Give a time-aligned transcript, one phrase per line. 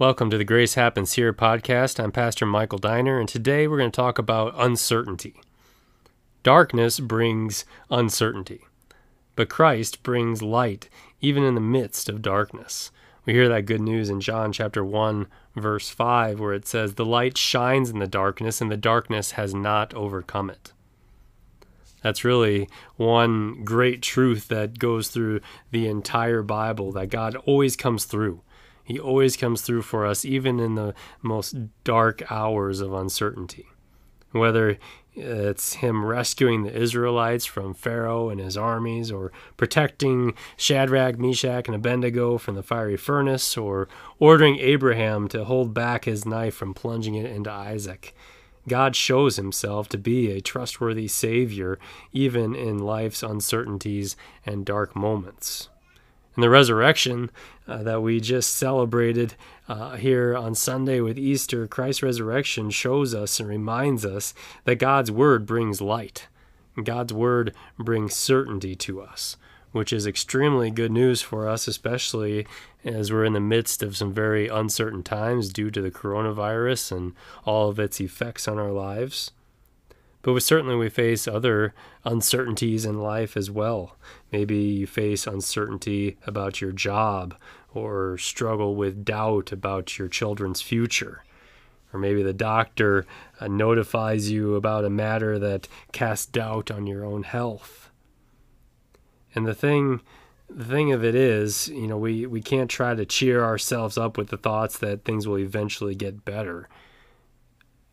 [0.00, 1.98] Welcome to the Grace Happens Here podcast.
[1.98, 5.34] I'm Pastor Michael Diner, and today we're going to talk about uncertainty.
[6.44, 8.60] Darkness brings uncertainty,
[9.34, 10.88] but Christ brings light
[11.20, 12.92] even in the midst of darkness.
[13.26, 17.04] We hear that good news in John chapter 1, verse 5, where it says, The
[17.04, 20.72] light shines in the darkness, and the darkness has not overcome it.
[22.02, 25.40] That's really one great truth that goes through
[25.72, 28.42] the entire Bible that God always comes through.
[28.88, 33.66] He always comes through for us, even in the most dark hours of uncertainty.
[34.32, 34.78] Whether
[35.12, 41.74] it's him rescuing the Israelites from Pharaoh and his armies, or protecting Shadrach, Meshach, and
[41.74, 43.88] Abednego from the fiery furnace, or
[44.18, 48.14] ordering Abraham to hold back his knife from plunging it into Isaac.
[48.66, 51.78] God shows himself to be a trustworthy Savior
[52.14, 54.16] even in life's uncertainties
[54.46, 55.68] and dark moments.
[56.38, 57.32] And the resurrection
[57.66, 59.34] uh, that we just celebrated
[59.68, 65.10] uh, here on Sunday with Easter, Christ's resurrection shows us and reminds us that God's
[65.10, 66.28] word brings light.
[66.80, 69.36] God's word brings certainty to us,
[69.72, 72.46] which is extremely good news for us, especially
[72.84, 77.14] as we're in the midst of some very uncertain times due to the coronavirus and
[77.46, 79.32] all of its effects on our lives.
[80.22, 81.74] But we, certainly we face other
[82.04, 83.96] uncertainties in life as well.
[84.32, 87.36] Maybe you face uncertainty about your job
[87.72, 91.24] or struggle with doubt about your children's future.
[91.92, 93.06] Or maybe the doctor
[93.40, 97.90] uh, notifies you about a matter that casts doubt on your own health.
[99.34, 100.00] And the thing
[100.50, 104.16] the thing of it is, you know, we, we can't try to cheer ourselves up
[104.16, 106.70] with the thoughts that things will eventually get better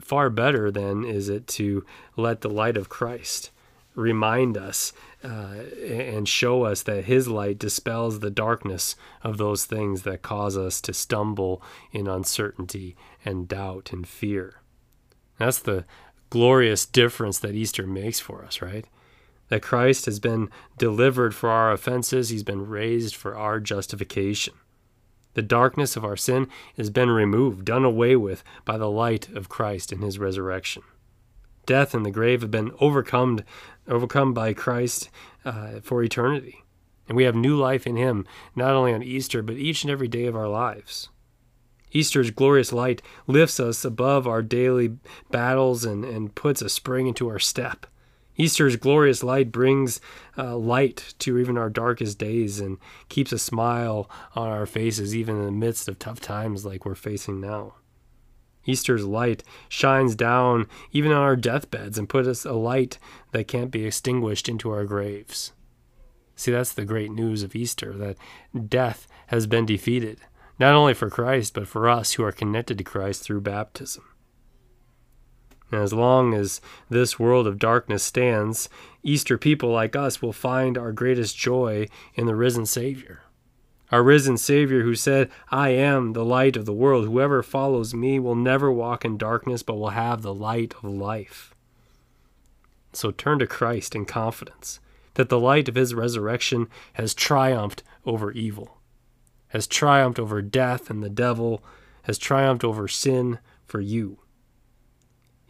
[0.00, 1.84] far better then is it to
[2.16, 3.50] let the light of Christ
[3.94, 4.92] remind us
[5.24, 5.54] uh,
[5.84, 10.80] and show us that his light dispels the darkness of those things that cause us
[10.80, 11.60] to stumble
[11.92, 14.60] in uncertainty and doubt and fear.
[15.38, 15.84] That's the
[16.30, 18.86] glorious difference that Easter makes for us, right?
[19.48, 24.54] That Christ has been delivered for our offenses, he's been raised for our justification.
[25.38, 29.48] The darkness of our sin has been removed, done away with by the light of
[29.48, 30.82] Christ in his resurrection.
[31.64, 33.42] Death and the grave have been overcome,
[33.86, 35.10] overcome by Christ
[35.44, 36.64] uh, for eternity.
[37.06, 38.26] And we have new life in him,
[38.56, 41.08] not only on Easter, but each and every day of our lives.
[41.92, 44.96] Easter's glorious light lifts us above our daily
[45.30, 47.86] battles and, and puts a spring into our step.
[48.40, 50.00] Easter's glorious light brings
[50.38, 52.78] uh, light to even our darkest days and
[53.08, 56.94] keeps a smile on our faces, even in the midst of tough times like we're
[56.94, 57.74] facing now.
[58.64, 62.98] Easter's light shines down even on our deathbeds and puts us a light
[63.32, 65.52] that can't be extinguished into our graves.
[66.36, 68.16] See, that's the great news of Easter that
[68.68, 70.20] death has been defeated,
[70.60, 74.04] not only for Christ, but for us who are connected to Christ through baptism.
[75.70, 78.68] As long as this world of darkness stands,
[79.02, 83.22] Easter people like us will find our greatest joy in the risen Savior.
[83.90, 87.06] Our risen Savior who said, I am the light of the world.
[87.06, 91.54] Whoever follows me will never walk in darkness, but will have the light of life.
[92.92, 94.80] So turn to Christ in confidence
[95.14, 98.78] that the light of his resurrection has triumphed over evil,
[99.48, 101.62] has triumphed over death and the devil,
[102.02, 104.18] has triumphed over sin for you.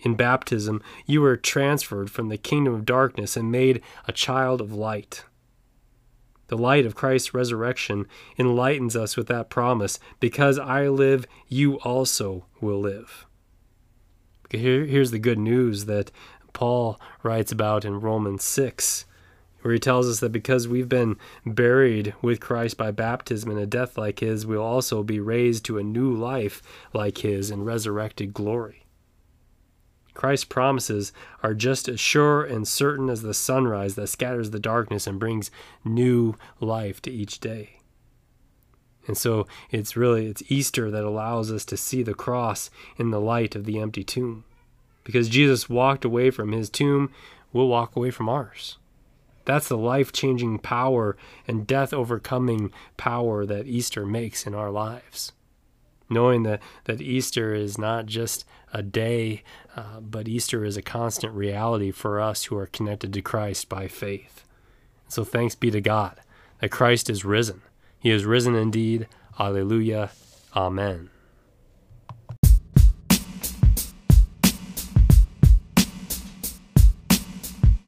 [0.00, 4.72] In baptism, you were transferred from the kingdom of darkness and made a child of
[4.72, 5.24] light.
[6.48, 8.06] The light of Christ's resurrection
[8.38, 13.26] enlightens us with that promise because I live, you also will live.
[14.50, 16.10] Here, here's the good news that
[16.54, 19.04] Paul writes about in Romans 6,
[19.60, 23.66] where he tells us that because we've been buried with Christ by baptism in a
[23.66, 26.62] death like his, we'll also be raised to a new life
[26.94, 28.86] like his in resurrected glory.
[30.18, 31.12] Christ's promises
[31.44, 35.48] are just as sure and certain as the sunrise that scatters the darkness and brings
[35.84, 37.78] new life to each day.
[39.06, 43.20] And so it's really it's Easter that allows us to see the cross in the
[43.20, 44.42] light of the empty tomb.
[45.04, 47.12] Because Jesus walked away from his tomb,
[47.52, 48.76] we'll walk away from ours.
[49.44, 51.16] That's the life-changing power
[51.46, 55.30] and death overcoming power that Easter makes in our lives
[56.08, 59.42] knowing that, that Easter is not just a day,
[59.76, 63.88] uh, but Easter is a constant reality for us who are connected to Christ by
[63.88, 64.44] faith.
[65.08, 66.20] So thanks be to God
[66.60, 67.62] that Christ is risen.
[67.98, 69.08] He is risen indeed.
[69.38, 70.10] Alleluia.
[70.54, 71.10] Amen.